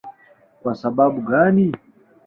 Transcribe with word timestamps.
Kwa 0.61 0.73
sababu 0.75 1.21
gani? 1.21 1.73